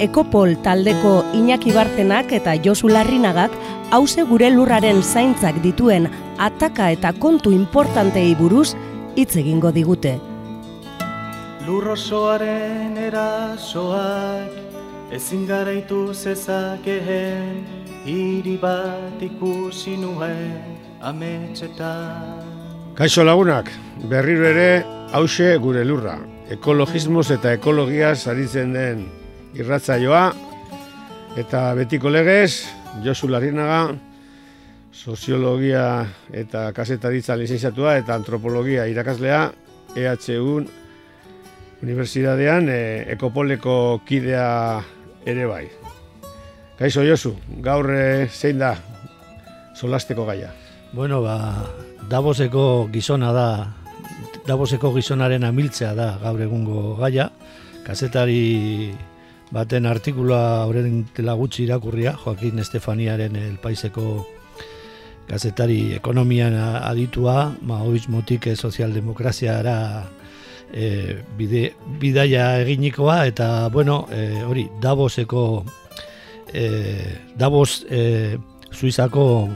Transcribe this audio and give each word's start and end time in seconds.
Ekopol 0.00 0.54
taldeko 0.64 1.18
Iñaki 1.36 1.74
Bartenak 1.76 2.30
eta 2.32 2.54
Josu 2.64 2.88
Larrinagak 2.88 3.52
hause 3.92 4.22
gure 4.24 4.48
lurraren 4.48 5.02
zaintzak 5.04 5.58
dituen 5.60 6.06
ataka 6.40 6.86
eta 6.94 7.10
kontu 7.12 7.52
importantei 7.52 8.32
buruz 8.38 8.72
hitz 9.12 9.36
egingo 9.36 9.68
digute. 9.76 10.14
Lurrosoaren 11.66 12.96
erasoak 12.96 14.56
ezin 15.12 15.44
garaitu 15.44 16.14
zezakeen 16.14 17.60
hiri 18.08 18.56
bat 18.56 19.20
ikusi 19.20 20.00
nuen 20.00 20.80
ametxetan. 21.04 22.40
Kaixo 22.96 23.20
lagunak, 23.28 23.68
berriro 24.08 24.48
ere 24.48 24.82
hause 25.12 25.58
gure 25.60 25.84
lurra. 25.84 26.16
Ekologismoz 26.48 27.28
eta 27.36 27.52
ekologia 27.52 28.16
aritzen 28.32 28.72
den 28.72 29.19
irratzaioa 29.54 30.30
eta 31.40 31.62
betiko 31.78 32.10
legez 32.10 32.66
Josu 33.04 33.28
Larinaga 33.30 33.94
soziologia 34.92 36.04
eta 36.32 36.70
kasetaritza 36.76 37.36
lizenziatua 37.38 37.96
eta 38.02 38.14
antropologia 38.14 38.86
irakaslea 38.90 39.50
EHU 39.96 40.60
Unibertsitatean 41.80 42.68
e, 42.68 42.80
ekopoleko 43.14 44.02
kidea 44.04 44.82
ere 45.24 45.46
bai. 45.48 45.64
Kaixo 46.76 47.04
Josu, 47.04 47.32
gaur 47.64 47.88
e, 47.94 48.28
zein 48.28 48.60
da 48.60 48.74
solasteko 49.74 50.26
gaia? 50.28 50.50
Bueno, 50.92 51.22
ba, 51.24 51.64
Davoseko 52.10 52.90
gizona 52.92 53.32
da, 53.32 53.48
Davoseko 54.44 54.92
gizonaren 54.92 55.44
amiltzea 55.48 55.94
da 55.96 56.10
gaur 56.20 56.42
egungo 56.44 56.98
gaia. 57.00 57.30
Kazetari 57.86 58.92
baten 59.50 59.86
artikula 59.86 60.66
horren 60.66 61.04
dela 61.16 61.34
gutxi 61.34 61.64
irakurria, 61.64 62.14
Joaquin 62.16 62.58
Estefaniaren 62.62 63.36
el 63.36 63.58
paiseko 63.58 64.26
gazetari 65.30 65.94
ekonomian 65.94 66.56
aditua, 66.58 67.52
ma 67.62 67.80
hoiz 67.84 68.08
motik 68.10 68.48
sozialdemokraziara 68.56 69.76
e, 70.72 71.22
bide, 71.38 71.74
bidaia 72.00 72.60
eginikoa, 72.62 73.24
eta 73.30 73.68
bueno, 73.68 74.06
e, 74.10 74.42
hori, 74.42 74.68
Davoseko 74.80 75.64
e, 76.52 76.66
Davos 77.36 77.86
e, 77.90 78.38
Suizako 78.70 79.48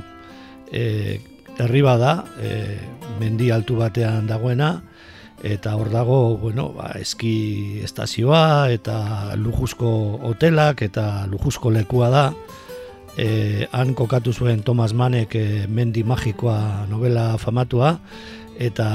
e, 0.71 1.21
herri 1.59 1.83
bada, 1.83 2.25
e, 2.43 2.79
mendi 3.21 3.51
altu 3.51 3.79
batean 3.79 4.27
dagoena, 4.27 4.77
eta 5.45 5.77
hor 5.77 5.91
dago, 5.93 6.39
bueno, 6.41 6.71
ba, 6.73 6.95
eski 6.97 7.81
estazioa 7.85 8.73
eta 8.73 9.37
lujuzko 9.37 9.89
hotelak 10.25 10.81
eta 10.87 11.27
lujuzko 11.29 11.71
lekua 11.71 12.09
da. 12.09 12.25
E, 13.21 13.69
han 13.71 13.93
kokatu 13.95 14.33
zuen 14.33 14.65
Thomas 14.65 14.95
Mannek 14.97 15.37
e, 15.37 15.45
Mendi 15.69 16.03
Magikoa 16.03 16.89
novela 16.91 17.37
famatua 17.39 17.93
eta 18.59 18.87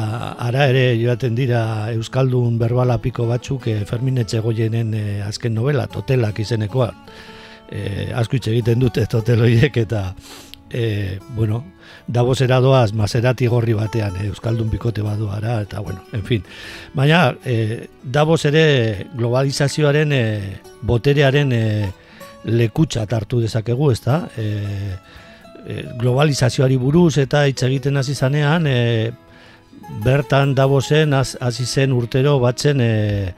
ara 0.42 0.66
ere 0.72 0.98
joaten 1.00 1.38
dira 1.38 1.62
Euskaldun 1.94 2.58
berbala 2.60 2.98
piko 3.00 3.28
batzuk 3.30 3.70
e, 3.70 3.86
Fermin 3.86 4.18
Etxegoienen 4.26 4.94
e, 4.98 5.04
azken 5.24 5.54
novela, 5.54 5.88
Totelak 5.88 6.42
izenekoa. 6.42 6.90
E, 7.70 8.10
asko 8.18 8.42
egiten 8.42 8.82
dute 8.82 9.06
Toteloiek 9.06 9.78
eta 9.78 10.08
e, 10.72 11.20
bueno, 11.36 11.64
Davosera 12.08 12.60
doaz 12.60 12.94
Maserati 12.94 13.48
gorri 13.48 13.74
batean, 13.74 14.16
eh, 14.18 14.28
Euskaldun 14.28 14.70
bikote 14.70 15.02
baduara, 15.02 15.62
eta 15.62 15.80
bueno, 15.80 16.04
en 16.14 16.24
fin. 16.24 16.44
Baina, 16.94 17.36
eh, 17.46 17.88
Davos 18.04 18.46
ere 18.46 19.08
globalizazioaren 19.14 20.12
eh, 20.14 20.60
boterearen 20.82 21.52
eh, 21.54 21.92
lekutsa 22.46 23.06
hartu 23.10 23.42
dezakegu, 23.42 23.92
ezta? 23.92 24.30
Eh, 24.38 24.96
eh, 25.68 25.86
globalizazioari 26.00 26.78
buruz 26.78 27.18
eta 27.18 27.46
hitz 27.48 27.64
egiten 27.64 27.98
hasi 27.98 28.16
zanean, 28.16 28.68
eh, 28.68 29.12
bertan 30.04 30.56
Davosen 30.56 31.14
hasi 31.14 31.66
zen 31.66 31.94
urtero 31.94 32.40
batzen 32.40 32.82
eh, 32.82 33.34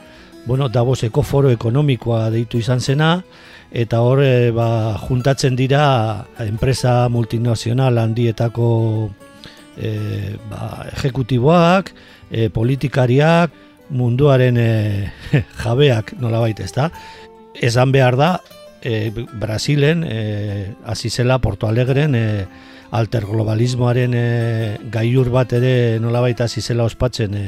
bueno, 0.45 0.69
Davoseko 0.69 1.23
foro 1.23 1.51
ekonomikoa 1.51 2.29
deitu 2.33 2.59
izan 2.59 2.81
zena, 2.81 3.21
eta 3.71 4.01
hor 4.03 4.21
e, 4.23 4.51
ba, 4.51 4.97
juntatzen 4.99 5.55
dira 5.55 6.27
enpresa 6.43 7.07
multinazional 7.09 7.97
handietako 7.97 9.09
e, 9.77 10.37
ba, 10.51 10.87
ejekutiboak, 10.91 11.93
e, 12.29 12.49
politikariak, 12.49 13.51
munduaren 13.91 14.57
e, 14.59 15.11
jabeak 15.63 16.15
nola 16.19 16.43
baita 16.43 16.67
ez 16.67 16.73
da. 16.75 16.89
Esan 17.55 17.91
behar 17.95 18.19
da, 18.19 18.33
e, 18.83 19.11
Brasilen, 19.39 20.03
e, 20.03 20.75
azizela 20.85 21.39
Porto 21.39 21.67
Alegren, 21.67 22.15
e, 22.15 22.45
alterglobalismoaren 22.91 24.13
e, 24.13 24.25
gaiur 24.91 25.29
bat 25.31 25.53
ere 25.55 25.99
nolabait 26.03 26.39
hasi 26.41 26.61
ospatzen 26.75 27.33
e, 27.33 27.45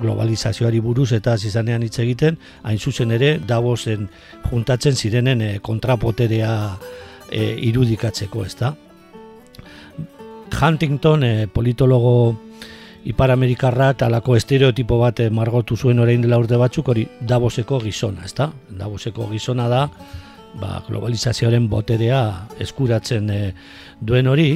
globalizazioari 0.00 0.80
buruz 0.80 1.12
eta 1.12 1.34
izanean 1.34 1.82
hitz 1.82 1.98
egiten, 1.98 2.38
hain 2.62 2.78
zuzen 2.78 3.10
ere 3.10 3.38
Davosen 3.38 4.08
juntatzen 4.50 4.94
zirenen 4.96 5.42
e, 5.42 5.58
kontrapoterea 5.60 6.76
e, 7.30 7.54
irudikatzeko, 7.68 8.44
ezta. 8.44 8.74
Huntington 10.60 11.24
e, 11.24 11.46
politologo 11.46 12.36
Iparamerikarra 13.08 13.92
eta 13.94 14.06
alako 14.08 14.34
estereotipo 14.36 14.98
bat 14.98 15.20
margotu 15.30 15.76
zuen 15.76 16.00
orain 16.02 16.20
dela 16.20 16.38
urte 16.40 16.56
batzuk 16.56 16.88
hori 16.88 17.06
Davoseko 17.20 17.78
gizona, 17.80 18.24
ezta? 18.24 18.50
Davoseko 18.68 19.28
gizona 19.30 19.68
da 19.68 19.84
ba, 20.60 20.82
globalizazioaren 20.88 21.68
boterea 21.70 22.22
eskuratzen 22.60 23.30
e, 23.30 23.40
duen 24.00 24.28
hori, 24.30 24.50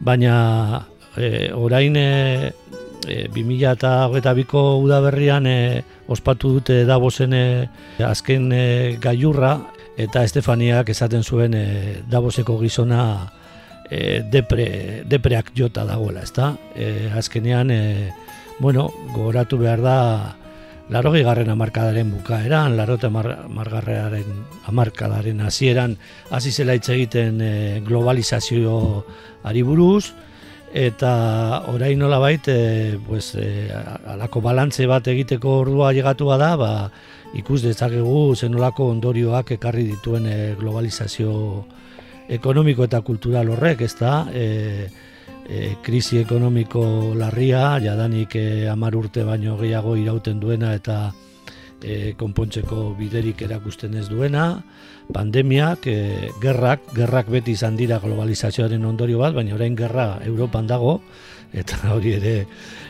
baina 0.00 0.84
e, 1.16 1.50
orain 1.54 1.96
e, 1.96 2.52
e, 3.06 3.20
2008ko 3.34 4.64
udaberrian 4.82 5.46
e, 5.46 5.58
ospatu 6.08 6.56
dute 6.58 6.82
Davosen 6.88 7.32
e, 7.34 7.46
azken 8.04 8.50
e, 8.52 8.66
gaiurra 9.00 9.56
eta 9.96 10.24
Estefaniak 10.26 10.90
esaten 10.90 11.22
zuen 11.22 11.54
e, 11.54 11.66
Davoseko 12.10 12.58
gizona 12.62 13.04
e, 13.90 14.22
depre, 14.30 15.04
depreak 15.06 15.52
jota 15.56 15.84
dagoela, 15.86 16.24
ezta? 16.24 16.54
E, 16.74 17.10
azkenean, 17.14 17.70
e, 17.70 18.10
bueno, 18.58 18.90
gogoratu 19.14 19.58
behar 19.58 19.82
da 19.84 19.98
Larogi 20.92 21.22
garren 21.24 21.48
amarkadaren 21.48 22.10
bukaeran, 22.12 22.74
larote 22.76 23.08
margarrearen 23.08 24.42
amarkadaren 24.68 25.40
hasieran 25.40 25.96
hasi 26.30 26.52
zela 26.52 26.74
hitz 26.76 26.90
egiten 26.92 27.40
e, 27.40 27.80
globalizazio 27.86 28.74
ari 29.48 29.62
buruz, 29.64 30.12
eta 30.74 31.62
orain 31.72 31.98
nola 31.98 32.18
bait, 32.20 32.48
e, 32.52 32.98
pues, 33.06 33.32
e, 33.40 33.70
alako 34.12 34.42
balantze 34.44 34.84
bat 34.90 35.08
egiteko 35.08 35.60
ordua 35.62 35.92
llegatua 35.96 36.36
da, 36.36 36.52
ba, 36.60 36.72
ikus 37.32 37.62
dezakegu 37.64 38.34
zenolako 38.36 38.90
ondorioak 38.92 39.54
ekarri 39.56 39.86
dituen 39.94 40.28
e, 40.28 40.38
globalizazio 40.60 41.64
ekonomiko 42.28 42.84
eta 42.84 43.00
kultural 43.00 43.54
horrek, 43.56 43.86
ez 43.88 43.94
da, 43.96 44.26
e, 44.34 44.90
e, 45.48 45.76
krisi 45.82 46.18
ekonomiko 46.22 47.14
larria, 47.18 47.78
jadanik 47.82 48.36
e, 48.36 48.68
amar 48.68 48.96
urte 48.96 49.24
baino 49.24 49.56
gehiago 49.60 49.96
irauten 49.96 50.40
duena 50.40 50.74
eta 50.74 51.12
e, 51.82 52.14
konpontzeko 52.18 52.94
biderik 52.98 53.42
erakusten 53.44 53.94
ez 54.00 54.08
duena, 54.08 54.64
pandemiak, 55.12 55.86
e, 55.86 56.30
gerrak, 56.42 56.88
gerrak 56.96 57.28
beti 57.32 57.54
izan 57.58 57.76
dira 57.76 58.00
globalizazioaren 58.02 58.84
ondorio 58.84 59.20
bat, 59.20 59.34
baina 59.36 59.54
orain 59.56 59.76
gerra 59.76 60.18
Europan 60.24 60.66
dago, 60.70 60.98
eta 61.52 61.80
hori 61.94 62.16
ere 62.18 62.36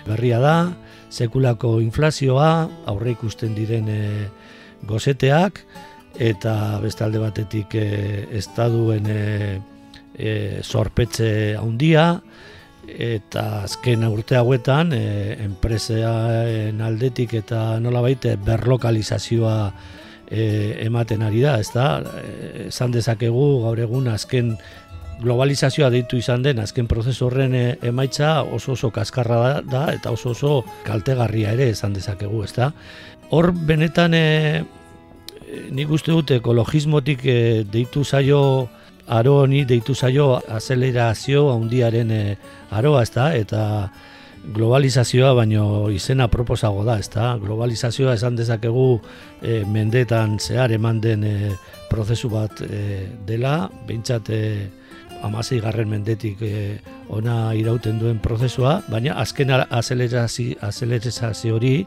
berria 0.07 0.41
da, 0.43 0.57
sekulako 1.11 1.79
inflazioa, 1.83 2.69
aurre 2.91 3.15
ikusten 3.15 3.55
diren 3.59 3.91
e, 3.91 4.01
gozeteak, 4.87 5.65
eta 6.15 6.79
bestalde 6.83 7.19
batetik 7.19 7.75
e, 7.75 7.87
estaduen 8.39 9.09
e, 9.11 9.23
e, 10.19 10.61
sorpetze 10.63 11.57
handia, 11.61 12.21
eta 12.85 13.65
azken 13.65 14.05
urte 14.07 14.37
hauetan 14.37 14.93
e, 14.93 15.37
enpresean 15.45 16.81
aldetik 16.85 17.35
eta 17.41 17.81
nolabait 17.81 18.25
e, 18.29 18.37
berlokalizazioa 18.37 19.57
e, 20.29 20.85
ematen 20.85 21.25
ari 21.25 21.43
da, 21.45 21.59
ez 21.61 21.71
da? 21.75 21.89
E, 22.01 22.69
esan 22.69 22.93
dezakegu 22.95 23.47
gaur 23.65 23.81
egun 23.81 24.09
azken 24.13 24.55
globalizazioa 25.23 25.91
deitu 25.95 26.19
izan 26.19 26.43
den 26.43 26.61
azken 26.61 26.89
prozesu 26.91 27.29
horren 27.29 27.55
e, 27.55 27.65
emaitza 27.87 28.43
oso 28.43 28.75
oso 28.75 28.91
kaskarra 28.93 29.41
da, 29.41 29.53
da 29.63 29.85
eta 29.95 30.13
oso 30.13 30.35
oso 30.35 30.63
kaltegarria 30.85 31.55
ere 31.55 31.71
esan 31.73 31.95
dezakegu, 31.97 32.45
ez 32.45 32.53
da? 32.57 32.73
Hor 33.33 33.53
benetan 33.67 34.15
e, 34.15 34.65
nik 35.73 35.91
uste 35.91 36.13
dut 36.13 36.35
ekologismotik 36.37 37.25
e, 37.25 37.39
deitu 37.71 38.05
zaio 38.05 38.69
aro 39.07 39.43
honi 39.43 39.65
deitu 39.65 39.95
zaio 39.95 40.41
azelerazio 40.49 41.51
handiaren 41.53 42.11
e, 42.11 42.37
aroa, 42.71 43.03
ezta? 43.03 43.33
Eta 43.37 43.91
globalizazioa 44.45 45.33
baino 45.35 45.91
izena 45.91 46.29
proposago 46.29 46.85
da, 46.85 46.99
ezta? 47.01 47.35
Globalizazioa 47.41 48.15
esan 48.15 48.37
dezakegu 48.37 49.01
e, 49.43 49.63
mendetan 49.65 50.39
zehar 50.39 50.73
eman 50.73 51.01
den 51.01 51.25
e, 51.25 51.53
prozesu 51.91 52.31
bat 52.33 52.61
e, 52.65 53.07
dela, 53.27 53.71
behintzat 53.87 54.31
e, 54.31 54.43
amasei 55.25 55.61
garren 55.65 55.89
mendetik 55.89 56.43
e, 56.45 56.79
ona 57.09 57.55
irauten 57.57 57.99
duen 58.01 58.21
prozesua, 58.21 58.83
baina 58.91 59.17
azken 59.21 59.53
azelerazio 59.71 61.57
hori 61.57 61.79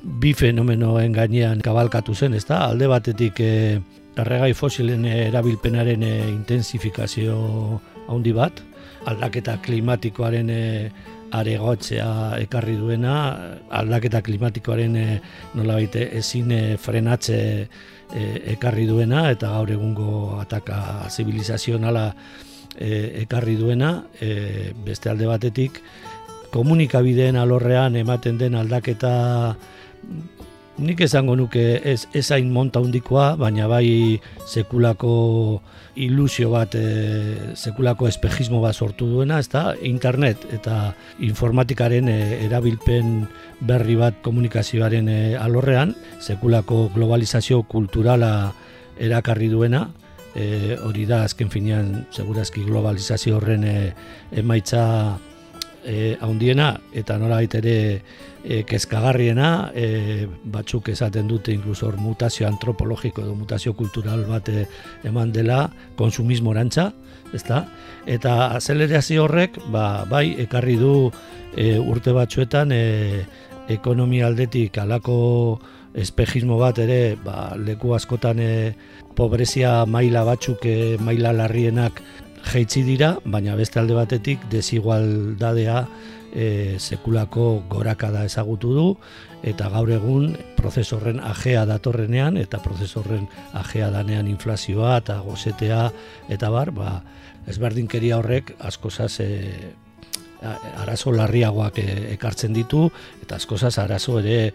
bi 0.00 0.32
fenomenoen 0.32 1.12
gainean 1.12 1.60
kabalkatu 1.60 2.14
zen, 2.14 2.34
ezta? 2.34 2.64
Alde 2.70 2.88
batetik 2.88 3.40
e, 3.44 3.80
erregai 4.18 4.52
fosilen 4.54 5.04
erabilpenaren 5.06 6.02
e, 6.02 6.12
intensifikazio 6.30 7.36
handi 8.10 8.32
bat, 8.34 8.62
aldaketa 9.10 9.58
klimatikoaren 9.62 10.50
e, 10.50 10.64
aregotzea 11.30 12.10
ekarri 12.42 12.76
duena, 12.76 13.14
aldaketa 13.70 14.22
klimatikoaren 14.26 14.96
e, 14.96 15.06
nolabait 15.54 15.96
ezin 16.02 16.52
frenatze 16.82 17.40
e, 18.10 18.22
ekarri 18.56 18.86
duena 18.90 19.28
eta 19.30 19.54
gaur 19.54 19.70
egungo 19.70 20.12
ataka 20.40 21.08
zibilizazionala 21.10 22.08
e, 22.76 23.22
ekarri 23.24 23.56
duena, 23.56 23.92
e, 24.20 24.72
beste 24.84 25.10
alde 25.10 25.30
batetik 25.30 25.80
komunikabideen 26.50 27.38
alorrean 27.38 27.96
ematen 27.96 28.38
den 28.38 28.56
aldaketa 28.58 29.12
nik 30.80 31.00
esango 31.04 31.36
nuke 31.36 31.80
ez 31.84 32.06
ezain 32.16 32.50
monta 32.52 32.80
hundikoa, 32.80 33.34
baina 33.36 33.68
bai 33.68 34.20
sekulako 34.48 35.60
ilusio 36.00 36.50
bat, 36.54 36.74
e, 36.74 37.54
sekulako 37.54 38.08
espejismo 38.08 38.60
bat 38.62 38.74
sortu 38.74 39.08
duena, 39.10 39.38
ezta? 39.42 39.74
Internet 39.84 40.46
eta 40.56 40.94
informatikaren 41.26 42.08
e, 42.08 42.18
erabilpen 42.46 43.26
berri 43.60 43.96
bat 44.00 44.20
komunikazioaren 44.24 45.08
e, 45.12 45.20
alorrean, 45.36 45.94
sekulako 46.20 46.88
globalizazio 46.94 47.62
kulturala 47.68 48.52
erakarri 49.00 49.50
duena, 49.52 49.88
e, 50.34 50.76
hori 50.80 51.06
da 51.06 51.24
azken 51.26 51.50
finean 51.52 52.06
segurazki 52.14 52.64
globalizazio 52.64 53.36
horren 53.40 53.66
e, 53.66 53.76
emaitza 54.42 55.18
e, 55.84 56.16
haundiena 56.20 56.74
eta 56.92 57.18
nola 57.18 57.40
ere 57.42 58.02
e, 58.44 58.62
kezkagarriena, 58.64 59.72
e, 59.74 60.26
batzuk 60.44 60.88
esaten 60.88 61.28
dute 61.28 61.52
inkluso 61.52 61.86
hor 61.88 61.96
mutazio 61.96 62.46
antropologiko 62.48 63.22
edo 63.22 63.34
mutazio 63.34 63.74
kultural 63.74 64.24
bat 64.28 64.48
e, 64.48 64.66
eman 65.04 65.32
dela 65.32 65.70
konsumismo 65.96 66.52
erantza, 66.52 66.92
ezta? 67.32 67.64
Eta 68.06 68.54
azelerazio 68.56 69.24
horrek, 69.24 69.58
ba, 69.70 70.04
bai, 70.10 70.34
ekarri 70.38 70.76
du 70.80 71.10
e, 71.56 71.78
urte 71.78 72.12
batzuetan 72.16 72.72
e, 72.72 73.26
ekonomia 73.70 74.26
aldetik 74.26 74.78
alako 74.78 75.60
espejismo 75.94 76.58
bat 76.58 76.78
ere, 76.78 77.16
ba, 77.24 77.54
leku 77.58 77.94
askotan 77.94 78.40
e, 78.40 78.50
pobrezia 79.16 79.84
maila 79.86 80.24
batzuk, 80.24 80.64
e, 80.64 80.96
maila 81.02 81.32
larrienak 81.36 82.02
jeitzi 82.46 82.82
dira, 82.86 83.16
baina 83.24 83.56
beste 83.58 83.80
alde 83.80 83.94
batetik 83.94 84.46
desigualdadea 84.50 85.84
e, 86.32 86.76
sekulako 86.78 87.62
gorakada 87.68 88.24
ezagutu 88.24 88.72
du 88.74 88.86
eta 89.46 89.70
gaur 89.72 89.90
egun 89.92 90.34
prozesorren 90.56 91.20
ajea 91.24 91.64
datorrenean 91.68 92.36
eta 92.40 92.60
prozesorren 92.62 93.28
ajea 93.56 93.90
danean 93.90 94.28
inflazioa 94.28 94.98
eta 95.00 95.20
gozetea 95.24 95.84
eta 96.28 96.50
bar, 96.50 96.72
ba, 96.76 97.00
ezberdinkeria 97.50 98.18
horrek 98.20 98.54
askozaz 98.58 99.20
e, 99.24 99.30
arazo 100.80 101.12
larriagoak 101.12 101.78
e, 101.82 101.88
ekartzen 102.14 102.54
ditu 102.56 102.88
eta 103.22 103.36
askozaz 103.40 103.76
arazo 103.78 104.18
ere 104.20 104.52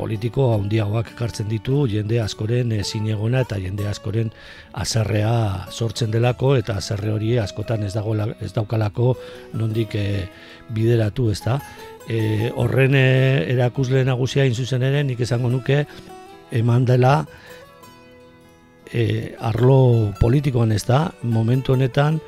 politiko 0.00 0.46
handiagoak 0.54 1.12
ekartzen 1.14 1.48
ditu 1.50 1.84
jende 1.90 2.20
askoren 2.22 2.72
ezin 2.78 3.08
egona 3.12 3.44
eta 3.44 3.58
jende 3.60 3.86
askoren 3.90 4.32
azerrea 4.82 5.66
sortzen 5.70 6.10
delako 6.14 6.54
eta 6.56 6.78
azerre 6.80 7.12
hori 7.12 7.36
askotan 7.38 7.84
ez 7.84 7.92
dago 7.94 8.16
ez 8.40 8.52
daukalako 8.56 9.14
nondik 9.60 9.94
e, 9.94 10.06
bideratu, 10.72 11.30
ez 11.30 11.40
da. 11.44 11.58
E, 12.08 12.50
horren 12.56 12.96
erakusle 12.96 14.04
nagusia 14.06 14.46
zuzen 14.54 14.82
ere, 14.86 15.04
nik 15.04 15.20
esango 15.20 15.50
nuke 15.52 15.84
eman 16.50 16.86
dela 16.88 17.14
e, 18.92 19.34
arlo 19.38 20.12
politikoan, 20.20 20.72
ez 20.72 20.84
da. 20.88 21.10
Momentu 21.22 21.76
honetan 21.76 22.20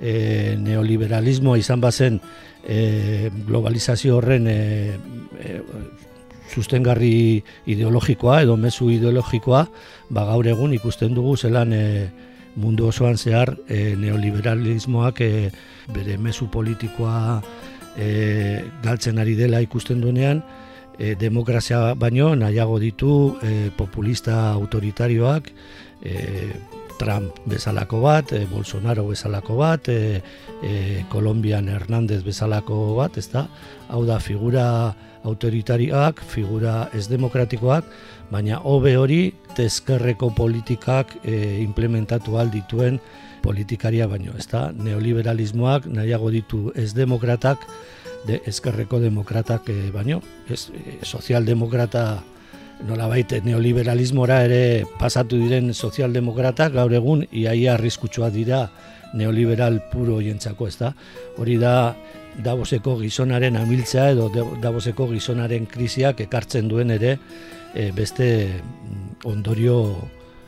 e, 0.00 0.56
neoliberalismoa 0.60 1.58
izan 1.60 1.80
bazen 1.80 2.20
e, 2.64 3.30
globalizazio 3.46 4.18
horren 4.18 4.48
e, 4.48 4.60
e, 5.40 5.60
sustengarri 6.50 7.42
ideologikoa 7.66 8.42
edo 8.44 8.56
mezu 8.56 8.90
ideologikoa, 8.90 9.64
ba 10.10 10.26
gaur 10.28 10.46
egun 10.50 10.74
ikusten 10.74 11.14
dugu 11.14 11.36
zelan 11.36 11.72
e, 11.72 11.84
mundu 12.56 12.88
osoan 12.90 13.16
zehar 13.16 13.54
e, 13.68 13.94
neoliberalismoak 13.96 15.20
e, 15.20 15.50
bere 15.94 16.18
mezu 16.18 16.50
politikoa 16.50 17.40
e, 17.96 18.62
galtzen 18.82 19.18
ari 19.18 19.36
dela 19.38 19.62
ikusten 19.62 20.00
duenean, 20.02 20.42
e, 20.98 21.14
demokrazia 21.14 21.94
baino 21.94 22.34
nahiago 22.36 22.78
ditu 22.82 23.36
e, 23.42 23.70
populista 23.76 24.50
autoritarioak, 24.52 25.52
e, 26.02 26.50
Trump 27.00 27.38
bezalako 27.48 28.02
bat, 28.04 28.34
e, 28.36 28.44
Bolsonaro 28.50 29.06
bezalako 29.08 29.56
bat, 29.56 29.88
e, 29.88 30.20
e, 30.62 31.04
Kolombian 31.08 31.68
Hernández 31.72 32.20
bezalako 32.26 32.94
bat, 32.98 33.16
ez 33.16 33.30
da? 33.32 33.46
Hau 33.88 34.04
da, 34.04 34.18
figura 34.20 34.66
autoritarioak, 35.24 36.20
figura 36.20 36.90
ez 36.96 37.06
demokratikoak, 37.08 37.88
baina 38.30 38.60
hobe 38.68 38.94
hori 39.00 39.22
tezkerreko 39.56 40.30
politikak 40.36 41.16
e, 41.24 41.62
implementatu 41.64 42.36
aldituen 42.40 43.00
politikaria 43.40 44.08
baino, 44.08 44.36
ez 44.36 44.48
da? 44.52 44.68
Neoliberalismoak 44.76 45.88
nahiago 45.88 46.28
ditu 46.36 46.66
ez 46.76 46.92
demokratak, 46.96 47.64
de 48.28 48.42
ezkerreko 48.44 49.00
demokratak 49.00 49.72
e, 49.72 49.78
baino, 49.94 50.20
ez, 50.52 50.68
e, 50.68 51.00
sozialdemokrata 51.08 52.04
nola 52.88 53.08
baite 53.10 53.40
neoliberalismora 53.44 54.40
ere 54.46 54.62
pasatu 54.98 55.38
diren 55.40 55.74
sozialdemokratak 55.74 56.72
gaur 56.78 56.94
egun 56.96 57.26
iaia 57.30 57.74
arriskutsua 57.74 58.30
dira 58.30 58.68
neoliberal 59.14 59.80
puro 59.90 60.20
jentzako, 60.22 60.68
ez 60.70 60.78
da? 60.78 60.94
Hori 61.38 61.58
da 61.60 61.74
Davoseko 62.40 62.94
gizonaren 63.00 63.56
amiltzea 63.58 64.10
edo 64.14 64.28
Davoseko 64.62 65.08
gizonaren 65.10 65.66
krisiak 65.66 66.22
ekartzen 66.24 66.68
duen 66.70 66.92
ere 66.94 67.16
e, 67.74 67.90
beste 67.92 68.30
mm, 68.46 69.26
ondorio 69.28 69.80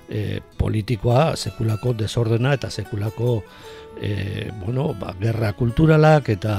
e, 0.09 0.41
politikoa, 0.59 1.35
sekulako 1.37 1.97
desordena 1.99 2.55
eta 2.55 2.71
sekulako 2.71 3.41
e, 4.01 4.49
bueno, 4.63 4.93
ba, 4.99 5.13
gerra 5.21 5.53
kulturalak 5.59 6.31
eta 6.37 6.57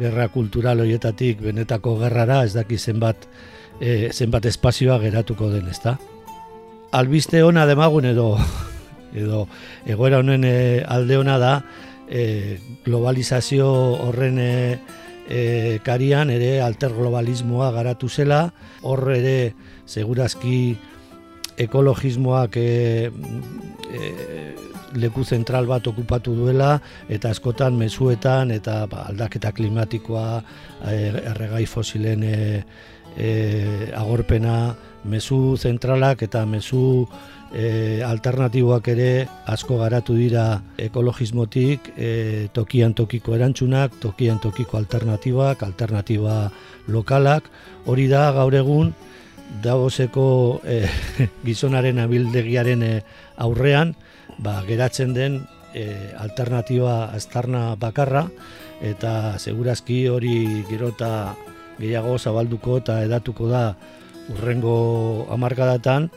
gerra 0.00 0.28
kultural 0.34 0.82
horietatik 0.82 1.40
benetako 1.46 1.96
gerrara 2.02 2.42
ez 2.44 2.52
daki 2.58 2.78
zenbat 2.78 3.28
e, 3.80 4.10
zenbat 4.12 4.46
espazioa 4.46 4.98
geratuko 5.02 5.50
den, 5.50 5.68
ezta? 5.68 5.96
Albiste 6.92 7.42
ona 7.44 7.66
demagun 7.66 8.06
edo 8.08 8.36
edo 9.20 9.46
egoera 9.86 10.20
honen 10.22 10.44
e, 10.44 10.84
alde 10.86 11.18
ona 11.18 11.38
da 11.38 11.54
e, 12.08 12.58
globalizazio 12.84 13.68
horren 14.06 14.38
e, 14.38 14.78
e, 15.28 15.78
karian 15.84 16.30
ere 16.30 16.60
alterglobalismoa 16.62 17.72
garatu 17.74 18.08
zela, 18.08 18.50
hor 18.82 19.10
ere 19.14 19.54
segurazki 19.86 20.76
ekologismoak 21.56 22.56
e, 22.60 23.10
e, 23.88 24.10
leku 24.96 25.24
zentral 25.24 25.66
bat 25.68 25.86
okupatu 25.88 26.34
duela 26.36 26.76
eta 27.12 27.32
askotan 27.34 27.76
mezuetan 27.76 28.52
eta 28.54 28.84
ba, 28.90 29.06
aldaketa 29.10 29.52
klimatikoa 29.56 30.26
erregai 30.86 31.64
fosilen 31.66 32.22
e, 32.24 32.36
agorpena 33.16 34.74
mezu 35.06 35.56
zentralak 35.56 36.22
eta 36.26 36.44
mezu 36.46 37.06
e, 37.54 38.02
alternatiboak 38.02 38.88
ere 38.92 39.10
asko 39.46 39.78
garatu 39.80 40.16
dira 40.18 40.60
ekologismotik, 40.78 41.92
e, 41.96 42.48
tokian 42.52 42.94
tokiko 42.94 43.36
erantzunak, 43.36 43.98
tokian 44.02 44.40
tokiko 44.42 44.78
alternatibak, 44.78 45.62
alternatiba 45.62 46.50
lokalak, 46.88 47.50
hori 47.86 48.08
da 48.12 48.30
gaur 48.36 48.54
egun 48.54 48.94
Davoseko 49.62 50.60
e, 50.66 50.82
gizonaren 51.46 52.00
abildegiaren 52.02 52.82
e, 52.82 52.94
aurrean, 53.38 53.94
ba, 54.42 54.58
geratzen 54.66 55.14
den 55.14 55.44
e, 55.72 55.86
alternatiba 56.18 57.12
aztarna 57.14 57.76
bakarra, 57.78 58.26
eta 58.82 59.38
segurazki 59.38 60.08
hori 60.10 60.64
gerota 60.68 61.36
gehiago 61.78 62.16
zabalduko 62.18 62.78
eta 62.82 63.00
edatuko 63.04 63.48
da 63.50 63.74
urrengo 64.32 65.26
amarkadatan, 65.30 66.08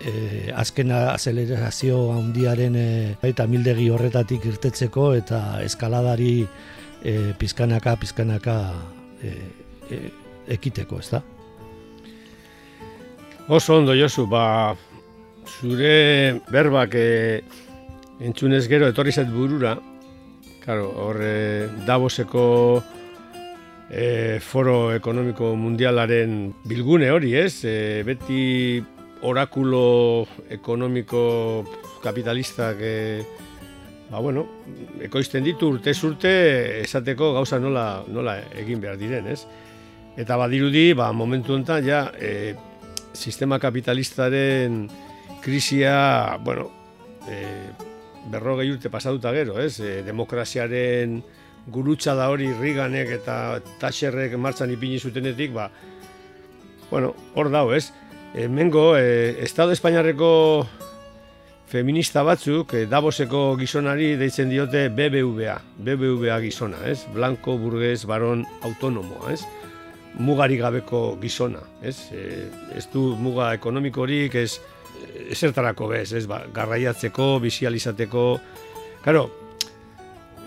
e, 0.00 0.50
azken 0.54 0.92
azelerazio 0.92 2.00
handiaren 2.12 2.76
e, 2.76 2.88
eta 3.22 3.46
mildegi 3.48 3.88
horretatik 3.90 4.44
irtetzeko 4.50 5.12
eta 5.16 5.40
eskaladari 5.64 6.34
e, 7.02 7.32
pizkanaka, 7.38 7.96
pizkanaka 8.00 8.58
e, 9.22 9.32
e, 9.90 10.02
ekiteko, 10.58 11.00
ez 11.00 11.10
da? 11.14 11.22
Oso 13.48 13.78
ondo, 13.78 13.94
Josu, 13.96 14.26
ba, 14.28 14.74
zure 15.60 16.40
berbak 16.52 16.94
e, 16.96 17.08
entzunez 18.24 18.64
gero 18.68 18.88
etorri 18.88 19.12
zait 19.12 19.28
burura, 19.32 19.76
Claro, 20.64 20.88
hor 20.96 21.18
eh, 21.20 21.68
Davoseko 21.84 22.82
e, 23.90 24.40
foro 24.40 24.92
ekonomiko 24.94 25.54
mundialaren 25.56 26.52
bilgune 26.64 27.10
hori, 27.10 27.34
ez? 27.36 27.64
E, 27.64 28.02
beti 28.06 28.82
orakulo 29.24 30.26
ekonomiko 30.52 31.64
kapitalistak 32.04 32.80
e, 32.80 32.94
ba, 34.10 34.20
bueno, 34.20 34.46
ekoizten 35.02 35.44
ditu 35.44 35.72
urte 35.74 35.94
zurte 35.94 36.32
esateko 36.82 37.32
gauza 37.38 37.58
nola, 37.58 38.04
nola 38.08 38.38
egin 38.60 38.82
behar 38.82 39.00
diren, 39.00 39.26
ez? 39.32 39.42
Eta 40.20 40.36
badirudi, 40.38 40.92
ba, 40.94 41.10
momentu 41.12 41.56
honetan, 41.56 41.82
ja, 41.86 42.04
e, 42.14 42.54
sistema 43.14 43.58
kapitalistaren 43.58 44.84
krisia, 45.42 46.38
bueno, 46.44 46.68
e, 47.26 47.40
berrogei 48.30 48.70
urte 48.72 48.90
pasatuta 48.92 49.32
gero, 49.34 49.58
ez? 49.60 49.80
E, 49.80 50.02
demokraziaren 50.06 51.18
gurutza 51.66 52.14
da 52.14 52.28
hori 52.30 52.50
Riganek 52.52 53.10
eta 53.18 53.36
Thatcherrek 53.80 54.36
martxan 54.40 54.72
ipini 54.74 54.98
zutenetik, 54.98 55.52
ba, 55.54 55.70
bueno, 56.90 57.14
hor 57.34 57.50
dago, 57.50 57.74
ez? 57.74 57.92
E, 58.34 58.48
mengo, 58.48 58.96
e, 58.96 59.42
Estado 59.44 59.72
Espainiarreko 59.72 60.66
feminista 61.70 62.22
batzuk, 62.22 62.74
e, 62.74 62.84
Davoseko 62.90 63.56
gizonari 63.58 64.14
deitzen 64.20 64.50
diote 64.52 64.88
BBVA, 64.88 65.56
BBVA 65.78 66.40
gizona, 66.44 66.82
ez? 66.90 67.04
Blanco, 67.14 67.56
burgues, 67.58 68.04
baron, 68.06 68.44
autonomoa, 68.62 69.32
ez? 69.32 69.42
Mugari 70.18 70.60
gabeko 70.60 71.16
gizona, 71.22 71.64
ez? 71.82 71.96
E, 72.12 72.48
ez 72.76 72.86
du 72.92 73.14
muga 73.18 73.54
ekonomikorik, 73.56 74.36
ez? 74.42 74.60
esertarako 75.30 75.88
bez, 75.90 76.12
ez, 76.16 76.26
ba, 76.30 76.42
garraiatzeko, 76.54 77.38
bizializateko, 77.42 78.24
karo, 79.04 79.28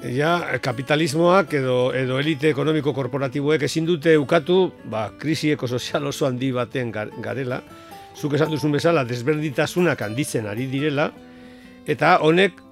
ja, 0.03 0.59
kapitalismoak 0.61 1.53
edo, 1.57 1.77
edo 1.95 2.19
elite 2.21 2.51
ekonomiko 2.51 2.93
korporatiboek 2.93 3.63
ezin 3.67 3.87
dute 3.87 4.17
ukatu, 4.19 4.71
ba, 4.91 5.07
krisi 5.19 5.51
ekosozial 5.55 6.07
oso 6.11 6.27
handi 6.27 6.51
baten 6.55 6.91
garela, 6.93 7.61
zuk 8.17 8.37
esan 8.37 8.51
duzun 8.51 8.73
bezala, 8.75 9.05
desberditasunak 9.07 10.01
handitzen 10.01 10.47
ari 10.49 10.67
direla, 10.71 11.11
eta 11.87 12.17
honek, 12.25 12.63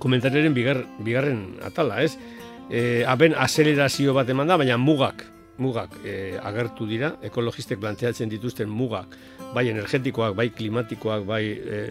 komentariaren 0.00 0.54
bigar, 0.56 0.82
bigarren 1.04 1.44
atala, 1.64 2.02
ez, 2.02 2.16
e, 2.70 3.04
aben 3.08 3.36
azelerazio 3.36 4.14
bat 4.16 4.30
eman 4.30 4.50
da, 4.50 4.58
baina 4.60 4.78
mugak, 4.80 5.26
mugak 5.58 6.00
e, 6.04 6.34
agertu 6.42 6.88
dira, 6.90 7.14
ekologistek 7.22 7.80
planteatzen 7.82 8.32
dituzten 8.32 8.68
mugak, 8.68 9.14
bai 9.54 9.68
energetikoak, 9.70 10.34
bai 10.36 10.50
klimatikoak, 10.56 11.24
bai 11.28 11.44
e, 11.52 11.84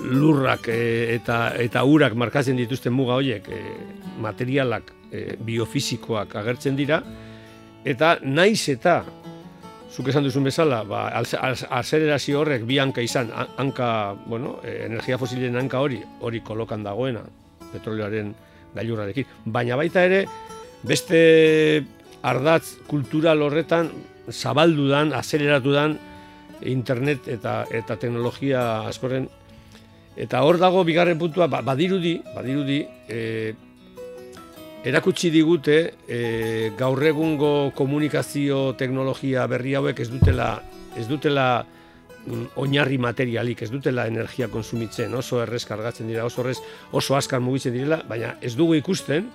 lurrak 0.00 0.68
e, 0.68 1.14
eta 1.14 1.52
eta 1.62 1.84
urak 1.84 2.14
markatzen 2.18 2.56
dituzten 2.58 2.94
muga 2.94 3.16
horiek, 3.18 3.48
e, 3.48 3.60
materialak, 4.22 4.92
e, 5.10 5.36
biofisikoak 5.40 6.36
agertzen 6.36 6.76
dira. 6.76 7.02
Eta 7.86 8.16
naiz 8.22 8.68
eta 8.68 9.02
zuk 9.92 10.10
esan 10.10 10.26
duzun 10.26 10.44
bezala, 10.44 10.82
ba 10.84 11.06
azelerazio 11.14 12.40
horrek 12.40 12.66
bi 12.66 12.78
hanka 12.82 13.00
izan, 13.00 13.30
hanka, 13.56 14.16
bueno, 14.26 14.58
energia 14.64 15.18
fosilen 15.18 15.56
hanka 15.56 15.80
hori, 15.80 16.00
hori 16.20 16.42
kolokan 16.44 16.82
dagoena 16.84 17.22
petrolioaren 17.72 18.34
gailurrarekin, 18.74 19.24
baina 19.46 19.78
baita 19.78 20.02
ere 20.04 20.26
beste 20.86 21.84
ardatz 22.26 22.82
kultural 22.90 23.42
horretan 23.46 23.90
zabaldu 24.30 24.88
dan, 24.90 25.14
azeleratu 25.14 25.72
dan, 25.72 25.96
internet 26.62 27.28
eta 27.28 27.64
eta 27.70 27.96
teknologia 28.00 28.62
askoren 28.88 29.28
eta 30.16 30.42
hor 30.42 30.58
dago 30.58 30.82
bigarren 30.84 31.18
puntua 31.18 31.46
ba, 31.46 31.60
badirudi 31.60 32.16
badirudi 32.34 32.80
e, 33.08 33.54
erakutsi 34.86 35.30
digute 35.34 35.78
e, 36.08 36.72
gaur 36.78 37.02
egungo 37.04 37.72
komunikazio 37.76 38.72
teknologia 38.78 39.46
berri 39.50 39.74
hauek 39.74 40.00
ez 40.00 40.08
dutela 40.10 40.50
ez 40.96 41.06
dutela 41.08 41.64
mm, 42.26 42.56
oinarri 42.62 42.98
materialik, 42.98 43.62
ez 43.62 43.70
dutela 43.70 44.06
energia 44.08 44.48
konsumitzen, 44.48 45.14
oso 45.14 45.42
errez 45.42 45.64
kargatzen 45.68 46.08
dira, 46.08 46.24
oso 46.24 46.42
errez, 46.44 46.58
oso 46.92 47.16
askar 47.16 47.42
mugitzen 47.44 47.74
direla, 47.76 48.00
baina 48.08 48.36
ez 48.40 48.54
dugu 48.56 48.78
ikusten, 48.78 49.28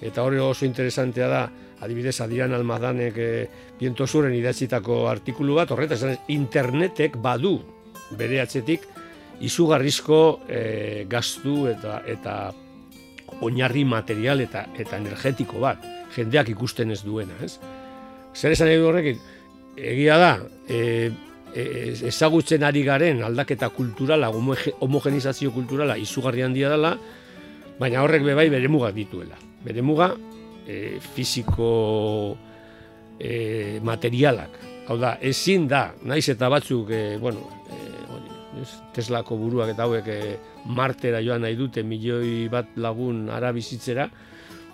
eta 0.00 0.22
hori 0.22 0.38
oso 0.38 0.66
interesantea 0.68 1.28
da, 1.32 1.40
adibidez 1.82 2.20
Adrian 2.24 2.54
Almadanek 2.56 3.18
e, 3.18 3.26
eh, 3.42 3.64
biento 3.80 4.06
zuren 4.06 4.34
idatzitako 4.36 5.06
artikulu 5.10 5.58
bat, 5.58 5.72
horretaz, 5.74 6.00
internetek 6.32 7.18
badu 7.20 7.58
bere 8.16 8.40
atzetik 8.40 8.86
izugarrizko 9.44 10.20
e, 10.48 11.04
gaztu 11.08 11.66
eta 11.68 12.00
eta 12.06 12.36
oinarri 13.44 13.84
material 13.84 14.40
eta 14.40 14.66
eta 14.78 14.96
energetiko 14.96 15.60
bat, 15.60 15.84
jendeak 16.14 16.48
ikusten 16.54 16.90
ez 16.94 17.02
duena, 17.04 17.34
ez? 17.44 17.58
Zer 18.36 18.52
esan 18.52 18.70
edo 18.70 18.88
horrek, 18.90 19.16
egia 19.76 20.16
da, 20.20 20.32
e, 20.68 21.10
ezagutzen 21.56 22.64
ari 22.68 22.82
garen 22.84 23.22
aldaketa 23.24 23.70
kulturala, 23.72 24.28
homogenizazio 24.30 25.52
kulturala 25.54 25.96
izugarri 25.96 26.44
handia 26.44 26.70
dela, 26.72 26.96
baina 27.80 28.02
horrek 28.04 28.24
bebai 28.24 28.48
bere 28.52 28.68
mugak 28.68 28.94
dituela. 28.96 29.38
Bere 29.64 29.82
muga 29.82 30.10
e, 30.66 30.98
fiziko 31.14 32.36
e, 33.18 33.80
materialak. 33.84 34.60
Hau 34.86 34.98
da, 35.00 35.16
ezin 35.20 35.66
da, 35.68 35.88
naiz 36.06 36.28
eta 36.30 36.50
batzuk, 36.52 36.90
e, 36.92 37.16
bueno, 37.18 37.48
e, 37.50 37.55
Teslako 38.96 39.36
buruak 39.36 39.74
eta 39.74 39.84
hauek 39.84 40.08
e, 40.08 40.20
martera 40.72 41.20
joan 41.24 41.44
nahi 41.44 41.56
dute 41.58 41.82
milioi 41.84 42.48
bat 42.52 42.76
lagun 42.76 43.28
ara 43.30 43.52
bizitzera, 43.52 44.08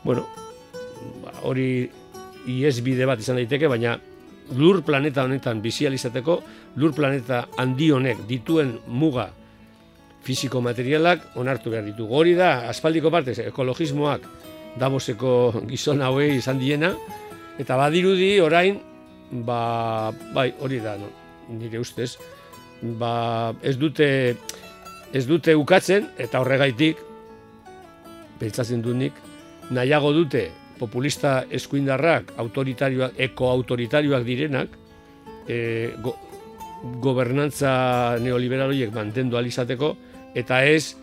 bueno, 0.05 0.27
ba, 1.25 1.35
hori 1.49 1.91
ies 2.47 2.81
bide 2.83 3.07
bat 3.07 3.21
izan 3.23 3.39
daiteke, 3.41 3.69
baina 3.71 3.97
lur 4.59 4.83
planeta 4.87 5.25
honetan 5.25 5.63
bizializateko, 5.63 6.39
lur 6.77 6.95
planeta 6.95 7.47
handi 7.59 7.91
honek 7.95 8.27
dituen 8.29 8.77
muga 8.87 9.31
fiziko 10.23 10.61
materialak 10.63 11.37
onartu 11.39 11.73
behar 11.73 11.85
ditugu. 11.87 12.15
Hori 12.15 12.35
da, 12.39 12.69
aspaldiko 12.71 13.11
partez, 13.11 13.39
ekologismoak, 13.49 14.27
Davoseko 14.79 15.65
gizon 15.69 16.01
hauei 16.01 16.39
izan 16.39 16.61
diena, 16.63 16.95
eta 17.61 17.77
badirudi 17.77 18.39
orain, 18.41 18.79
ba, 19.45 20.13
bai, 20.33 20.53
hori 20.65 20.79
da, 20.81 20.95
no, 21.01 21.11
nire 21.53 21.83
ustez, 21.83 22.15
ba, 22.83 23.55
ez 23.63 23.77
dute, 23.79 24.09
ez 25.13 25.25
dute 25.29 25.55
ukatzen, 25.59 26.09
eta 26.21 26.43
horregaitik, 26.43 27.01
pentsatzen 28.41 28.83
du 28.83 28.95
nik, 28.97 29.17
nahiago 29.71 30.13
dute 30.17 30.49
populista 30.83 31.43
eskuindarrak, 31.55 32.33
autoritarioak, 32.43 33.15
ekoautoritarioak 33.31 34.25
direnak, 34.27 34.73
e, 35.47 35.93
go, 36.03 36.17
gobernantza 37.03 38.19
neoliberaloiek 38.23 38.91
mantendu 38.95 39.39
alizateko, 39.39 39.95
eta 40.35 40.65
ez, 40.67 40.97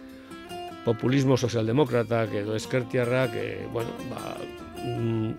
populismo 0.84 1.38
sozialdemokratak 1.38 2.34
edo 2.42 2.56
eskertiarrak, 2.60 3.36
e, 3.36 3.68
bueno, 3.72 3.96
ba, 4.12 4.36
mm, 4.84 5.32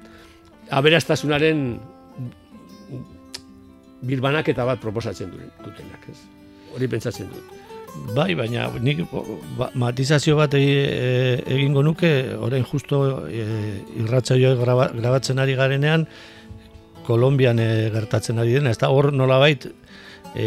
aberastasunaren 0.70 1.80
bilbanak 4.02 4.48
eta 4.52 4.64
bat 4.68 4.80
proposatzen 4.82 5.32
dutenak, 5.64 6.06
ez? 6.10 6.18
Hori 6.74 6.88
pentsatzen 6.88 7.28
dut. 7.32 7.56
Bai, 8.14 8.34
baina 8.38 8.68
nik 8.78 9.02
ba, 9.58 9.70
matizazio 9.74 10.36
bat 10.38 10.54
e, 10.54 10.62
egingo 11.50 11.82
nuke, 11.82 12.10
orain 12.38 12.64
justo 12.64 13.26
e, 13.26 13.44
irratzaioa 13.98 14.54
grabatzen 14.94 15.42
ari 15.42 15.56
garenean, 15.58 16.06
Kolombian 17.06 17.58
e, 17.58 17.90
gertatzen 17.90 18.38
ari 18.38 18.54
dena, 18.58 18.70
ez 18.70 18.78
da 18.78 18.92
hor 18.94 19.10
nolabait 19.12 19.66
e, 20.36 20.46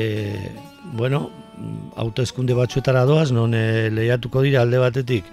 bueno, 0.94 1.26
autoeskunde 2.00 2.56
batzuetara 2.56 3.04
doaz, 3.10 3.32
non 3.36 3.54
e, 3.58 3.90
lehiatuko 3.92 4.42
dira 4.46 4.64
alde 4.64 4.80
batetik 4.80 5.28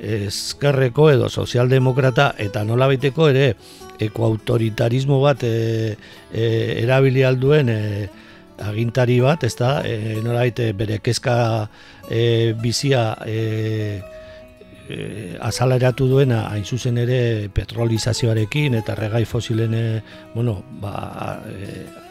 ezkerreko 0.00 1.10
edo 1.12 1.28
sozialdemokrata 1.28 2.32
eta 2.40 2.64
nola 2.64 2.88
baiteko 2.90 3.28
ere 3.28 3.54
ekoautoritarismo 4.00 5.20
bat 5.20 5.44
e, 5.44 5.96
e, 6.32 6.44
erabili 6.80 7.24
alduen 7.26 7.68
e, 7.68 7.80
agintari 8.60 9.20
bat, 9.24 9.44
ez 9.44 9.54
da, 9.56 9.80
e, 9.84 10.16
nola 10.24 10.44
baite 10.44 10.72
bere 10.76 11.00
kezka 11.04 11.36
e, 12.08 12.52
bizia 12.60 13.14
e, 13.26 14.00
e, 14.88 14.98
azaleratu 15.40 16.08
duena 16.08 16.46
hain 16.50 16.64
zuzen 16.64 17.00
ere 17.00 17.48
petrolizazioarekin 17.54 18.76
eta 18.80 18.96
regai 18.98 19.24
fosilen 19.24 19.74
e, 19.74 19.86
bueno, 20.34 20.62
ba, 20.80 21.40
e, 21.48 22.09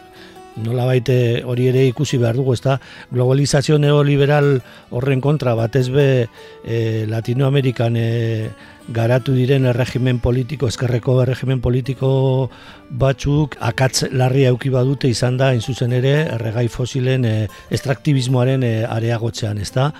nola 0.56 0.84
baite 0.88 1.42
hori 1.46 1.68
ere 1.70 1.86
ikusi 1.88 2.18
behar 2.18 2.36
dugu, 2.36 2.54
ezta 2.54 2.78
globalizazio 3.12 3.78
neoliberal 3.78 4.60
horren 4.90 5.20
kontra 5.20 5.54
batez 5.54 5.88
be 5.94 6.26
e, 6.64 7.06
Latinoamerikan 7.08 7.96
e, 7.96 8.50
garatu 8.90 9.32
diren 9.36 9.68
erregimen 9.70 10.18
politiko, 10.18 10.66
eskerreko 10.68 11.20
erregimen 11.22 11.60
politiko 11.62 12.50
batzuk 12.90 13.54
akatz 13.62 14.10
larria 14.10 14.50
euki 14.50 14.72
badute 14.74 15.08
izan 15.08 15.36
da, 15.38 15.52
in 15.54 15.62
zuzen 15.62 15.92
ere, 15.94 16.14
erregai 16.34 16.66
fosilen 16.68 17.24
e, 17.24 17.34
estraktibismoaren 17.70 18.66
e, 18.66 18.72
areagotzean, 18.88 19.60
ezta? 19.62 19.90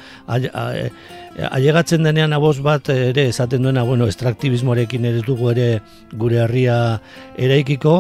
Ailegatzen 1.50 2.02
denean 2.04 2.34
aboz 2.34 2.58
bat 2.64 2.90
ere 2.90 3.28
esaten 3.30 3.62
duena, 3.62 3.86
bueno, 3.86 4.10
estraktibismoarekin 4.10 5.06
ere 5.12 5.22
dugu 5.26 5.52
ere 5.54 5.68
gure 6.18 6.42
herria 6.42 6.80
eraikiko, 7.38 7.94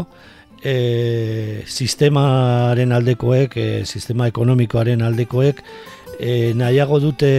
e, 0.62 1.62
sistemaren 1.66 2.92
aldekoek, 2.92 3.56
e, 3.56 3.68
sistema 3.84 4.28
ekonomikoaren 4.30 5.02
aldekoek, 5.02 5.62
e, 6.18 6.52
nahiago 6.54 7.00
dute 7.00 7.32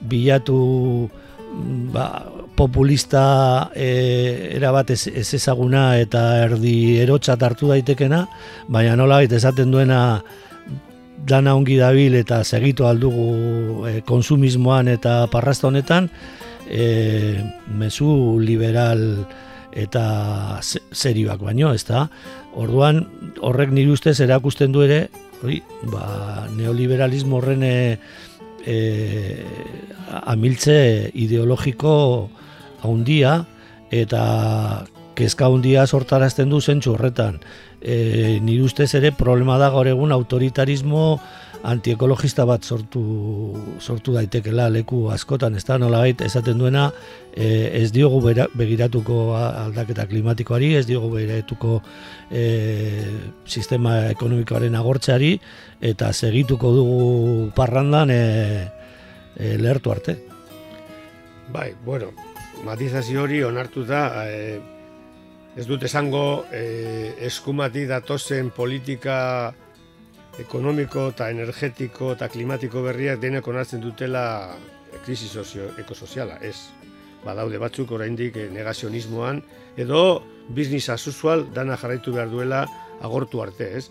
bilatu 0.00 1.08
ba, 1.92 2.08
populista 2.54 3.70
e, 3.74 4.54
erabat 4.56 4.94
ez, 4.94 5.06
ez 5.08 5.26
ezaguna 5.34 5.98
eta 5.98 6.24
erdi 6.44 7.00
erotxat 7.02 7.42
hartu 7.42 7.70
daitekena, 7.72 8.24
baina 8.68 8.96
nola 8.96 9.22
esaten 9.24 9.70
duena 9.74 10.22
dana 11.24 11.54
ongi 11.56 11.78
dabil 11.80 12.14
eta 12.18 12.42
segitu 12.44 12.86
aldugu 12.86 13.86
e, 13.88 14.00
konsumismoan 14.06 14.88
eta 14.92 15.24
parrasta 15.32 15.68
honetan, 15.68 16.10
e, 16.68 17.40
mezu 17.66 18.38
liberal 18.40 19.24
eta 19.74 20.60
serioak 20.62 21.42
baino, 21.42 21.72
ez 21.74 21.84
da? 21.88 22.06
Orduan, 22.54 23.02
horrek 23.42 23.72
nire 23.74 23.92
ustez 23.94 24.20
erakusten 24.22 24.72
du 24.72 24.84
ere, 24.86 25.08
hori, 25.42 25.60
ba, 25.90 26.46
neoliberalismo 26.54 27.40
horren 27.40 27.64
e, 27.66 27.76
e, 28.64 28.76
amiltze 30.22 31.10
ideologiko 31.18 31.94
haundia, 32.86 33.40
eta 33.90 34.22
kezka 35.18 35.48
haundia 35.50 35.86
sortarazten 35.86 36.50
du 36.50 36.60
zentsu 36.60 36.94
horretan. 36.94 37.40
E, 37.82 38.38
nire 38.42 38.64
ustez 38.64 38.92
ere 38.96 39.10
problema 39.12 39.58
da 39.58 39.72
gaur 39.74 39.90
egun 39.90 40.14
autoritarismo 40.14 41.18
antiekologista 41.64 42.44
bat 42.44 42.64
sortu 42.64 43.02
sortu 43.80 44.12
daitekela 44.14 44.68
leku 44.72 45.08
askotan, 45.12 45.56
ez 45.56 45.64
da 45.64 45.78
nolabait 45.80 46.20
esaten 46.26 46.58
duena 46.60 46.90
e, 47.32 47.70
ez 47.80 47.90
diogu 47.92 48.20
begiratuko 48.54 49.20
aldaketa 49.38 50.06
klimatikoari, 50.10 50.74
ez 50.76 50.84
diogu 50.86 51.10
begiratuko 51.14 51.80
e, 52.30 52.44
sistema 53.46 53.96
ekonomikoaren 54.12 54.76
agortzeari 54.76 55.32
eta 55.80 56.12
segituko 56.12 56.74
dugu 56.76 57.50
parrandan 57.56 58.12
e, 58.12 58.20
e, 59.36 59.56
lehertu 59.56 59.94
arte. 59.94 60.18
Bai, 61.52 61.72
bueno, 61.84 62.12
matizazio 62.64 63.24
hori 63.24 63.42
onartu 63.44 63.84
da, 63.88 64.04
e, 64.28 64.60
ez 65.56 65.66
dut 65.68 65.84
esango 65.86 66.44
e, 66.52 67.14
eskumati 67.24 67.86
datozen 67.86 68.50
politika 68.52 69.54
ekonomiko 70.42 71.08
eta 71.12 71.28
energetiko 71.30 72.12
eta 72.14 72.28
klimatiko 72.28 72.82
berriak 72.82 73.20
denek 73.22 73.46
onartzen 73.48 73.82
dutela 73.82 74.24
krisi 75.04 75.28
ekosoziala, 75.78 76.38
ez. 76.42 76.56
Badaude 77.24 77.58
batzuk 77.58 77.92
oraindik 77.92 78.36
negazionismoan 78.52 79.42
edo 79.76 80.22
business 80.48 80.90
as 80.90 81.06
usual 81.06 81.46
dana 81.54 81.76
jarraitu 81.76 82.12
behar 82.12 82.28
duela 82.30 82.66
agortu 83.00 83.42
arte, 83.42 83.76
ez. 83.78 83.90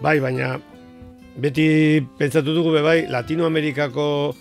Bai, 0.00 0.20
baina 0.20 0.58
beti 1.36 2.00
pentsatu 2.18 2.54
dugu 2.54 2.72
be 2.72 2.82
bai 2.82 3.06
Latinoamerikako 3.08 4.34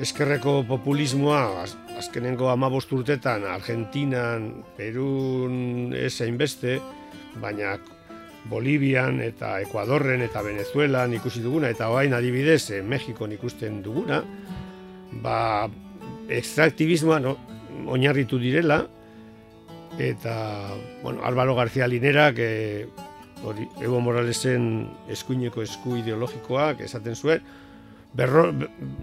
eskerreko 0.00 0.62
populismoa 0.68 1.64
azkenengo 1.96 2.50
15 2.52 2.92
urtetan 2.92 3.44
Argentinan, 3.48 4.64
Perun 4.76 5.94
ez 5.96 6.20
hainbeste, 6.20 6.80
baina 7.40 7.78
Bolivian 8.50 9.20
eta 9.24 9.56
Ekuadorren 9.64 10.22
eta 10.22 10.42
Venezuelan 10.42 11.14
ikusi 11.18 11.42
duguna 11.44 11.70
eta 11.72 11.88
orain 11.90 12.14
adibidez 12.14 12.70
eh, 12.70 12.82
Mexikon 12.82 13.34
ikusten 13.34 13.82
duguna 13.82 14.22
ba 15.22 15.68
extractivismoa 16.28 17.20
no, 17.20 17.36
oinarritu 17.86 18.38
direla 18.38 18.84
eta 19.98 20.74
bueno, 21.02 21.24
Álvaro 21.24 21.54
García 21.54 21.88
Linera 21.88 22.32
que 22.34 22.88
hori 23.44 23.68
Evo 23.80 24.00
Moralesen 24.00 24.88
eskuineko 25.12 25.62
esku 25.62 25.96
ideologikoak 26.00 26.82
esaten 26.86 27.16
zuen 27.16 27.42
berro, 28.16 28.48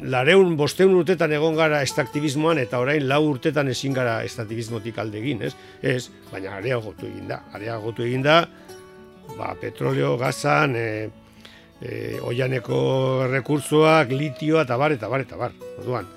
lareun 0.01 0.55
bosteun 0.57 0.95
urtetan 0.97 1.33
egon 1.37 1.57
gara 1.57 1.81
extractivismoan 1.85 2.59
eta 2.61 2.79
orain 2.81 3.05
lau 3.09 3.21
urtetan 3.29 3.69
ezin 3.69 3.93
gara 3.93 4.21
extractivismotik 4.25 4.97
aldegin, 5.03 5.43
ez? 5.45 5.53
Ez, 5.81 6.09
baina 6.31 6.55
areagotu 6.57 7.05
egin 7.09 7.27
da, 7.29 7.43
areagotu 7.53 8.07
egin 8.07 8.25
da, 8.25 8.39
ba, 9.37 9.53
petroleo, 9.59 10.17
gazan, 10.17 10.75
e, 10.75 11.09
e, 11.81 12.19
oianeko 12.21 13.27
rekurtzoak, 13.31 14.11
litioa, 14.13 14.63
eta 14.67 14.77
bar, 14.77 14.95
eta 14.95 15.09
bar, 15.11 15.25
eta 15.25 15.39
bar. 15.39 15.55
Orduan, 15.81 16.07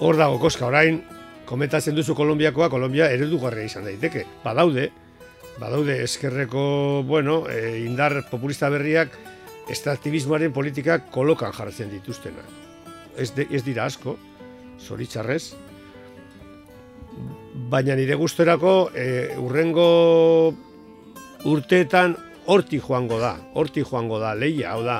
hor 0.00 0.16
dago 0.16 0.38
koska, 0.42 0.66
orain, 0.66 1.02
komentatzen 1.46 1.96
duzu 1.96 2.14
Kolombiakoa, 2.18 2.70
Kolombia 2.72 3.10
eredugarria 3.12 3.66
izan 3.68 3.86
daiteke. 3.88 4.24
Badaude, 4.44 4.90
badaude 5.60 6.00
eskerreko, 6.04 7.02
bueno, 7.06 7.42
e, 7.50 7.82
indar 7.84 8.22
populista 8.30 8.70
berriak, 8.72 9.16
estraktivismoaren 9.70 10.52
politikak 10.52 11.10
kolokan 11.14 11.52
jartzen 11.54 11.90
dituztena. 11.92 12.42
Ez, 13.18 13.32
ez 13.50 13.62
dira 13.66 13.84
asko, 13.90 14.16
zoritxarrez, 14.80 15.52
baina 17.70 17.94
nire 17.94 18.16
gustorako 18.18 18.90
e, 18.94 19.36
urrengo 19.38 19.86
urteetan 21.46 22.16
horti 22.50 22.80
joango 22.82 23.20
da, 23.20 23.36
horti 23.54 23.84
joango 23.86 24.18
da, 24.18 24.34
leia, 24.34 24.72
hau 24.74 24.82
da, 24.82 24.98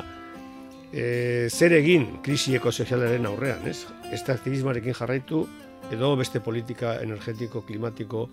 e, 0.92 1.48
zer 1.50 1.74
egin 1.80 2.06
krisi 2.22 2.54
ekosozialaren 2.59 3.26
aurrean, 3.26 3.66
ez? 3.66 3.83
Estraktivismoarekin 4.14 4.94
jarraitu, 4.94 5.42
edo 5.90 6.12
beste 6.20 6.42
politika 6.44 6.94
energetiko, 7.02 7.64
klimatiko 7.66 8.28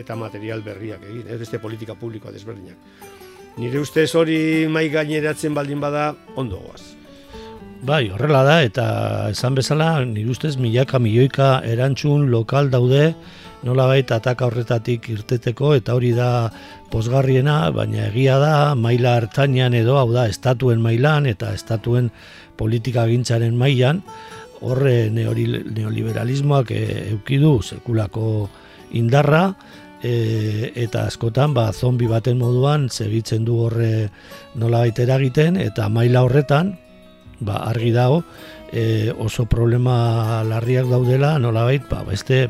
eta 0.00 0.16
material 0.16 0.64
berriak 0.64 1.04
egin, 1.10 1.28
ez 1.28 1.38
beste 1.44 1.60
politika 1.60 1.98
publikoa 1.98 2.32
desberdinak. 2.32 2.80
Nire 3.60 3.82
ustez 3.84 4.08
hori 4.16 4.66
mai 4.72 4.86
gaineratzen 4.88 5.52
baldin 5.52 5.80
bada 5.80 6.14
ondo 6.40 6.62
goaz. 6.64 7.01
Bai, 7.82 8.12
horrela 8.14 8.44
da, 8.46 8.60
eta 8.62 8.84
esan 9.32 9.56
bezala, 9.58 10.04
nire 10.06 10.30
ustez 10.30 10.52
milaka, 10.54 11.00
milioika 11.02 11.56
erantzun 11.66 12.28
lokal 12.30 12.68
daude, 12.70 13.08
nola 13.66 13.88
baita 13.90 14.20
ataka 14.20 14.46
horretatik 14.46 15.08
irteteko 15.10 15.72
eta 15.74 15.96
hori 15.98 16.12
da 16.14 16.28
posgarriena, 16.92 17.56
baina 17.74 18.04
egia 18.06 18.36
da 18.38 18.52
maila 18.78 19.16
hartainan 19.18 19.74
edo 19.74 19.96
hau 19.98 20.12
da 20.14 20.28
estatuen 20.30 20.78
mailan 20.82 21.26
eta 21.26 21.50
estatuen 21.56 22.12
politika 22.54 23.08
gintzaren 23.10 23.58
mailan 23.58 24.04
horre 24.62 25.10
neoliberalismoak 25.10 26.70
e, 26.70 26.82
eukidu 27.16 27.56
sekulako 27.66 28.28
indarra 28.98 29.48
e, 30.02 30.70
eta 30.84 31.08
askotan 31.10 31.50
ba, 31.54 31.72
zombi 31.72 32.06
baten 32.06 32.38
moduan 32.38 32.86
segitzen 32.90 33.42
du 33.46 33.58
horre 33.66 34.08
nola 34.54 34.84
baita 34.86 35.02
eragiten 35.02 35.58
eta 35.58 35.90
maila 35.90 36.22
horretan 36.28 36.76
ba, 37.44 37.62
argi 37.68 37.92
dago 37.92 38.22
e, 38.72 39.12
oso 39.18 39.46
problema 39.46 40.42
larriak 40.48 40.88
daudela 40.90 41.38
nola 41.38 41.66
ba, 41.90 42.02
beste 42.08 42.48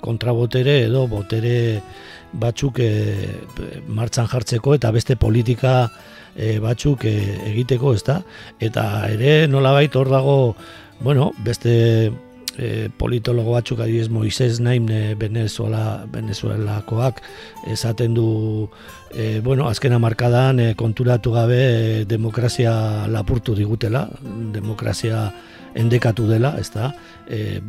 kontrabotere 0.00 0.84
edo 0.86 1.06
botere 1.08 1.82
batzuk 2.32 2.78
e, 2.80 2.90
martxan 3.88 4.28
jartzeko 4.28 4.74
eta 4.74 4.90
beste 4.90 5.16
politika 5.16 5.90
e, 6.36 6.58
batzuk 6.58 7.04
e, 7.04 7.14
egiteko, 7.50 7.94
ezta? 7.94 8.20
Eta 8.60 9.06
ere 9.10 9.46
nolabait 9.48 9.94
hor 9.96 10.10
dago, 10.10 10.54
bueno, 11.00 11.32
beste 11.44 12.12
e, 12.58 12.88
politologo 12.98 13.54
batzuk 13.56 13.80
adibidez 13.80 14.10
Moises 14.10 14.60
Naim 14.60 14.88
e, 14.90 15.14
Venezuela 15.14 16.04
Venezuelakoak 16.10 17.22
esaten 17.70 18.14
du 18.14 18.68
e, 19.14 19.40
bueno, 19.40 19.68
azkena 19.68 19.98
markadan 19.98 20.60
e, 20.60 20.74
konturatu 20.74 21.32
gabe 21.32 21.58
e, 21.58 22.04
demokrazia 22.04 23.06
lapurtu 23.08 23.54
digutela, 23.54 24.08
demokrazia 24.52 25.30
endekatu 25.74 26.26
dela, 26.28 26.54
ez 26.58 26.70
da, 26.70 26.92
e, 27.26 27.60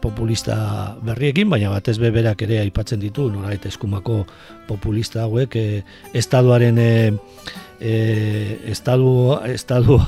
populista 0.00 0.96
berriekin, 1.02 1.50
baina 1.50 1.72
batez 1.72 1.96
beberak 1.98 2.42
ere 2.46 2.60
aipatzen 2.62 3.02
ditu, 3.02 3.28
norait 3.32 3.66
eskumako 3.66 4.22
populista 4.68 5.24
hauek, 5.26 5.56
e, 5.56 5.82
estaduaren 6.14 6.78
e, 6.78 6.92
e, 7.80 7.96
estadu, 8.70 9.10
estadu 9.50 9.98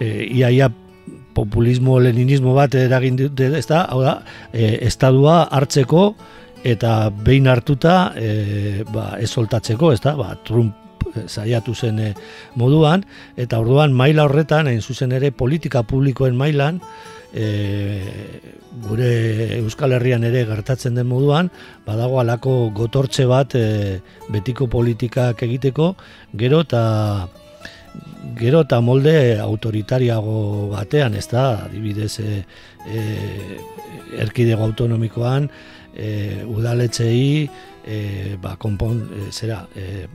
e, 0.00 0.28
iaia 0.28 0.70
populismo 1.38 2.00
leninismo 2.02 2.56
bat 2.56 2.74
eragin 2.78 3.18
dute, 3.20 3.52
ez 3.58 3.66
da, 3.70 3.84
hau 3.92 4.02
da, 4.02 4.18
e, 4.52 4.74
estadua 4.88 5.44
hartzeko 5.54 6.10
eta 6.66 7.10
behin 7.24 7.46
hartuta 7.50 8.12
e, 8.18 8.84
ba, 8.90 9.12
ez 9.22 9.30
soltatzeko, 9.30 9.92
ez 9.94 10.02
da, 10.04 10.16
ba, 10.18 10.34
Trump 10.46 10.74
saiatu 11.26 11.74
zen 11.74 12.00
e, 12.02 12.08
moduan, 12.58 13.04
eta 13.38 13.60
orduan 13.62 13.94
maila 13.96 14.26
horretan, 14.28 14.68
hain 14.70 14.82
zuzen 14.82 15.14
ere 15.16 15.30
politika 15.30 15.84
publikoen 15.86 16.36
mailan, 16.38 16.80
e, 17.32 17.48
gure 18.84 19.10
Euskal 19.58 19.94
Herrian 19.96 20.24
ere 20.28 20.44
gertatzen 20.48 20.98
den 20.98 21.08
moduan, 21.10 21.50
badago 21.86 22.20
alako 22.20 22.56
gotortze 22.76 23.26
bat 23.30 23.54
e, 23.58 24.00
betiko 24.34 24.68
politikak 24.70 25.42
egiteko, 25.48 25.94
gero 26.38 26.64
eta 26.66 26.82
gero 28.38 28.62
eta 28.66 28.80
molde 28.80 29.38
autoritariago 29.40 30.68
batean, 30.70 31.14
ez 31.18 31.26
da, 31.30 31.64
adibidez, 31.66 32.18
e, 32.20 32.44
e, 32.86 33.58
erkidego 34.22 34.64
autonomikoan, 34.64 35.48
e, 35.94 36.44
udaletxei, 36.46 37.48
e, 37.84 38.36
ba, 38.42 38.56
konpon, 38.56 39.02
e, 39.10 39.32
zera, 39.32 39.64
e, 39.74 40.06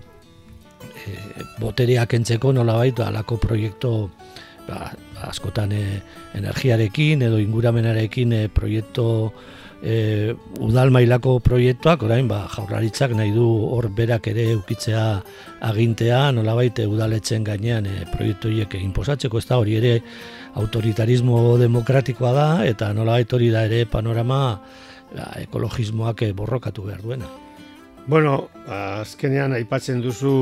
e, 1.04 1.18
botereak 1.60 2.16
entzeko 2.20 2.54
nola 2.56 2.78
baita, 2.80 3.10
alako 3.10 3.40
proiektu, 3.44 3.94
ba, 4.68 4.94
askotan 5.28 5.72
e, 5.76 5.84
energiarekin 6.40 7.28
edo 7.28 7.40
inguramenarekin 7.42 8.34
e, 8.34 8.48
proiektu 8.54 9.08
e, 9.84 10.34
udal 10.64 10.92
mailako 10.96 11.38
proiektuak, 11.44 12.06
orain 12.08 12.28
ba, 12.28 12.46
jaurlaritzak 12.56 13.14
nahi 13.18 13.34
du 13.36 13.46
hor 13.76 13.90
berak 13.92 14.30
ere 14.32 14.54
ukitzea 14.56 15.04
agintea, 15.68 16.32
nolabait 16.32 16.80
e, 16.80 16.88
udaletzen 16.88 17.44
gainean 17.44 17.86
e, 17.86 18.08
proiektu 18.14 18.50
horiek 18.50 18.78
inposatzeko, 18.80 19.38
ez 19.38 19.48
da 19.50 19.60
hori 19.60 19.78
ere 19.82 19.94
autoritarismo 20.60 21.58
demokratikoa 21.62 22.34
da, 22.34 22.48
eta 22.66 22.94
nolabait 22.96 23.34
hori 23.34 23.52
da 23.54 23.66
ere 23.68 23.84
panorama 23.86 24.42
ba, 25.12 25.30
ekologismoak 25.44 26.24
e, 26.30 26.34
borrokatu 26.34 26.88
behar 26.88 27.04
duena. 27.04 27.30
Bueno, 28.08 28.50
azkenean 28.68 29.56
aipatzen 29.56 30.02
duzu 30.04 30.36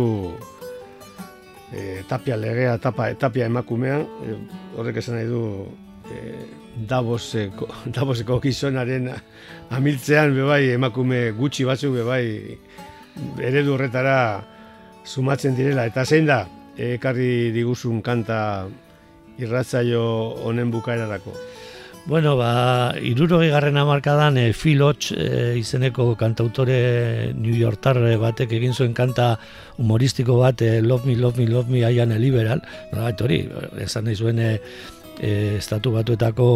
e, 1.74 2.02
tapia 2.10 2.38
legea, 2.38 2.78
tapa, 2.82 3.12
tapia 3.18 3.50
emakumean, 3.50 4.06
e, 4.22 4.38
horrek 4.78 5.02
esan 5.02 5.18
nahi 5.18 5.30
du 5.30 5.42
e, 6.12 6.36
Davoseko, 6.88 7.68
Davoseko 7.96 8.40
gizonaren 8.44 9.10
amiltzean 9.72 10.36
bebai 10.36 10.64
emakume 10.76 11.30
gutxi 11.38 11.68
batzuk 11.68 11.96
bebai 12.00 12.58
eredu 13.40 13.76
horretara 13.76 14.18
sumatzen 15.06 15.56
direla. 15.56 15.88
Eta 15.90 16.06
zein 16.06 16.28
da, 16.30 16.44
ekarri 16.78 17.52
diguzun 17.56 18.02
kanta 18.06 18.68
irratzaio 19.42 20.04
honen 20.46 20.72
bukaerarako? 20.72 21.36
Bueno, 22.04 22.34
ba, 22.34 22.96
irurogei 22.98 23.52
garren 23.54 23.78
amarkadan 23.78 24.38
e, 24.42 24.54
Phil 24.58 24.82
e, 24.82 25.58
izeneko 25.60 26.16
kantautore 26.18 27.32
New 27.38 27.54
Yorker 27.54 28.00
batek 28.18 28.56
egin 28.58 28.74
zuen 28.74 28.96
kanta 28.98 29.36
humoristiko 29.78 30.40
bat 30.40 30.64
e, 30.66 30.82
Love 30.82 31.06
Me, 31.06 31.16
Love 31.16 31.38
Me, 31.38 31.48
Love 31.48 31.70
Me, 31.70 31.84
I 31.86 32.00
am 32.00 32.12
a 32.12 32.18
liberal. 32.18 32.64
No, 32.92 33.06
hori, 33.06 33.44
esan 33.78 34.06
nahi 34.06 34.16
zuen 34.16 34.40
e, 34.40 34.58
e, 35.22 35.58
estatu 35.60 35.94
batuetako 35.94 36.48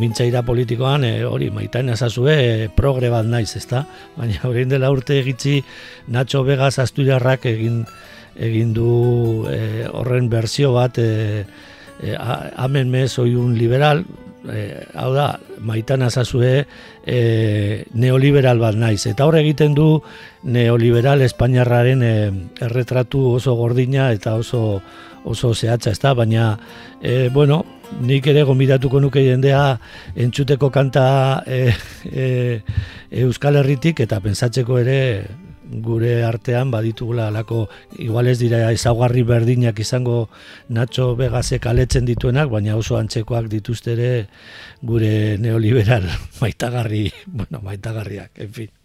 mintzaira 0.00 0.42
politikoan 0.42 1.04
e, 1.06 1.12
hori 1.24 1.50
maitain 1.54 1.92
ezazue 1.94 2.34
e, 2.34 2.68
progre 2.74 3.10
bat 3.12 3.28
naiz, 3.28 3.52
ezta? 3.56 3.84
Baina 4.16 4.42
horrein 4.48 4.72
dela 4.72 4.90
urte 4.92 5.20
egitzi 5.20 5.60
Nacho 6.12 6.42
Vegas 6.48 6.78
Asturiarrak 6.82 7.46
egin 7.46 7.84
egin 8.36 8.72
du 8.74 9.44
e, 9.50 9.86
horren 9.92 10.28
berzio 10.32 10.72
bat 10.74 10.98
e, 10.98 11.44
e, 12.00 12.16
amen 12.16 12.90
mez 12.90 13.18
un 13.18 13.56
liberal 13.58 14.04
e, 14.50 14.86
hau 14.94 15.12
da, 15.14 15.38
maitan 15.60 16.02
azazue 16.02 16.64
e, 17.06 17.84
neoliberal 17.94 18.58
bat 18.62 18.76
naiz. 18.78 19.04
Eta 19.10 19.26
hor 19.28 19.38
egiten 19.38 19.76
du 19.76 20.02
neoliberal 20.42 21.22
espainiarraren 21.22 22.02
e, 22.02 22.14
erretratu 22.66 23.24
oso 23.36 23.54
gordina 23.58 24.10
eta 24.12 24.34
oso 24.40 24.80
oso 25.24 25.54
zehatza, 25.54 25.92
ez 25.92 26.00
da, 26.02 26.14
baina, 26.14 26.58
e, 27.00 27.28
bueno, 27.32 27.62
nik 28.00 28.26
ere 28.26 28.42
gombidatuko 28.48 29.00
nuke 29.00 29.22
jendea 29.26 29.78
entzuteko 30.16 30.70
kanta 30.72 31.04
e, 31.46 31.72
e, 32.08 32.26
Euskal 33.22 33.60
Herritik 33.60 34.00
eta 34.04 34.20
pentsatzeko 34.24 34.78
ere 34.80 35.00
gure 35.72 36.22
artean 36.24 36.70
baditugula 36.70 37.28
alako 37.28 37.68
igual 38.04 38.28
ez 38.28 38.38
dira 38.40 38.66
ezaugarri 38.72 39.22
berdinak 39.22 39.78
izango 39.80 40.28
Nacho 40.68 41.14
Vegasek 41.16 41.66
aletzen 41.66 42.04
dituenak, 42.04 42.50
baina 42.52 42.76
oso 42.76 42.98
antzekoak 42.98 43.48
dituzte 43.52 43.96
ere 43.96 44.12
gure 44.82 45.38
neoliberal 45.38 46.08
maitagarri, 46.42 47.08
bueno, 47.26 47.62
maitagarriak, 47.64 48.38
en 48.38 48.52
fin. 48.52 48.81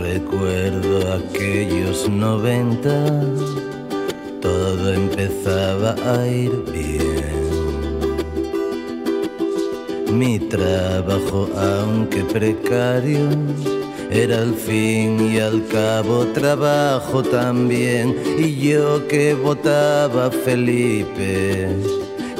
Recuerdo 0.00 1.12
aquellos 1.12 2.08
90, 2.08 3.22
todo 4.40 4.94
empezaba 4.94 5.94
a 6.06 6.26
ir 6.26 6.50
bien. 6.72 7.50
Mi 10.18 10.38
trabajo, 10.38 11.50
aunque 11.54 12.24
precario, 12.24 13.28
era 14.10 14.38
al 14.38 14.54
fin 14.54 15.34
y 15.34 15.38
al 15.38 15.66
cabo 15.66 16.24
trabajo 16.28 17.22
también. 17.22 18.16
Y 18.38 18.70
yo 18.70 19.06
que 19.06 19.34
votaba 19.34 20.30
Felipe, 20.30 21.68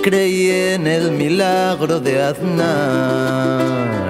creí 0.03 0.51
en 0.51 0.87
el 0.87 1.13
milagro 1.13 2.01
de 2.01 2.23
Aznar. 2.23 4.10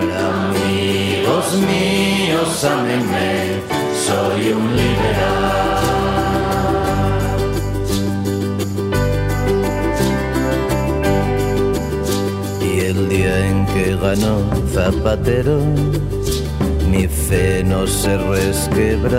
Amigos 1.41 1.69
míos, 1.71 2.65
ámenme, 2.65 3.63
soy 4.05 4.53
un 4.53 4.77
liberal. 4.77 5.81
el 12.81 13.09
día 13.09 13.47
en 13.49 13.67
que 13.67 13.97
ganó 13.97 14.51
Zapatero, 14.75 15.61
mi 16.91 17.07
fe 17.07 17.65
no 17.65 17.87
se 17.87 18.19
resquebrajó. 18.19 19.17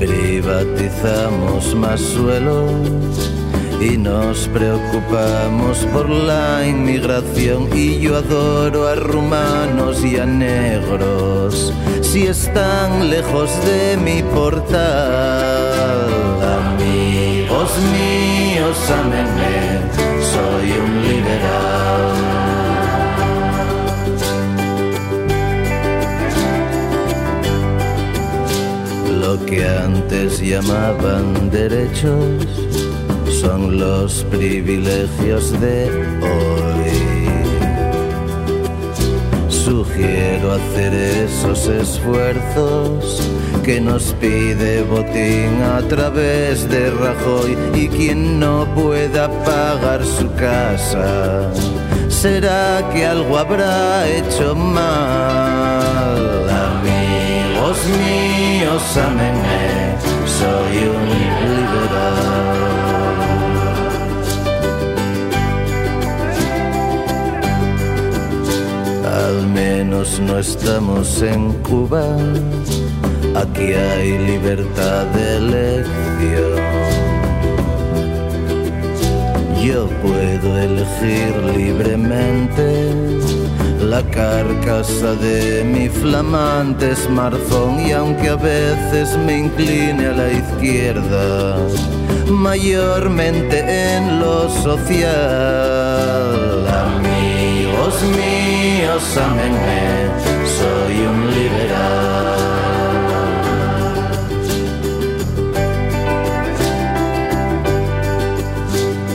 Privatizamos 0.00 1.74
más 1.76 2.00
suelo 2.00 2.66
y 3.84 3.98
nos 3.98 4.48
preocupamos 4.48 5.78
por 5.92 6.08
la 6.08 6.66
inmigración. 6.66 7.68
Y 7.74 8.00
yo 8.00 8.16
adoro 8.16 8.88
a 8.88 8.94
rumanos 8.94 10.02
y 10.04 10.16
a 10.18 10.24
negros. 10.24 11.72
Si 12.00 12.26
están 12.26 13.10
lejos 13.10 13.50
de 13.66 13.96
mi 13.98 14.22
portal. 14.22 14.80
Amigos 16.66 17.70
míos 17.92 18.76
amenme 18.90 19.82
soy 20.32 20.70
un 20.78 21.02
liberal. 21.02 22.14
Lo 29.20 29.46
que 29.46 29.66
antes 29.66 30.40
llamaban 30.40 31.50
derechos 31.50 32.63
son 33.44 33.78
los 33.78 34.24
privilegios 34.30 35.52
de 35.60 35.90
hoy. 36.22 36.90
Sugiero 39.48 40.52
hacer 40.52 40.92
esos 40.94 41.68
esfuerzos 41.68 43.30
que 43.62 43.80
nos 43.80 44.14
pide 44.14 44.82
Botín 44.82 45.62
a 45.62 45.80
través 45.88 46.68
de 46.68 46.90
Rajoy 46.90 47.56
y 47.74 47.88
quien 47.88 48.40
no 48.40 48.66
pueda 48.74 49.28
pagar 49.44 50.04
su 50.04 50.32
casa. 50.34 51.50
¿Será 52.08 52.88
que 52.92 53.06
algo 53.06 53.36
habrá 53.38 54.08
hecho 54.08 54.54
mal? 54.54 56.48
Amigo 56.48 57.24
Amigos 57.64 57.86
míos, 57.86 58.96
amenme, 58.98 59.96
soy 60.38 60.76
un 60.94 61.43
menos 69.94 70.18
no 70.20 70.38
estamos 70.38 71.22
en 71.22 71.52
Cuba, 71.62 72.04
aquí 73.36 73.72
hay 73.72 74.18
libertad 74.18 75.06
de 75.14 75.36
elección. 75.36 76.64
Yo 79.62 79.88
puedo 80.02 80.58
elegir 80.58 81.32
libremente 81.56 82.92
la 83.80 84.02
carcasa 84.10 85.14
de 85.14 85.64
mi 85.64 85.88
flamante 85.88 86.96
smartphone 86.96 87.86
y 87.86 87.92
aunque 87.92 88.30
a 88.30 88.36
veces 88.36 89.16
me 89.18 89.38
incline 89.38 90.06
a 90.06 90.12
la 90.12 90.32
izquierda, 90.32 91.56
mayormente 92.28 93.58
en 93.94 94.20
lo 94.20 94.50
social, 94.50 95.08
amigos 96.68 98.02
míos, 98.02 98.33
amenme, 98.94 100.08
soy 100.56 101.06
un 101.06 101.34
liberal. 101.34 102.34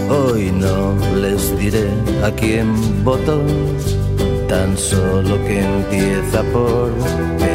Hoy 0.10 0.52
no 0.52 0.96
les 1.15 1.58
diré 1.58 1.88
a 2.24 2.32
quién 2.32 2.68
voto, 3.06 3.42
tan 4.50 4.78
solo 4.78 5.38
que 5.46 5.62
empieza 5.62 6.44
por 6.52 6.92
P. 7.39 7.46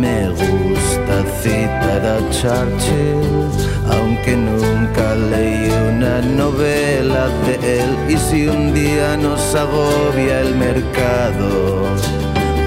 Me 0.00 0.28
gusta 0.30 1.14
citar 1.42 2.02
a 2.06 2.18
Churchill, 2.30 3.59
de 7.28 7.80
él. 7.80 7.96
Y 8.08 8.16
si 8.16 8.48
un 8.48 8.72
día 8.72 9.16
nos 9.16 9.54
agobia 9.54 10.40
el 10.40 10.54
mercado, 10.54 11.84